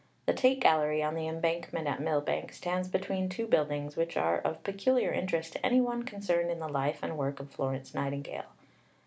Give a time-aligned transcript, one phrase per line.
[0.25, 4.63] The Tate Gallery, on the Embankment at Millbank, stands between two buildings which are of
[4.63, 8.49] peculiar interest to any one concerned in the life and work of Florence Nightingale.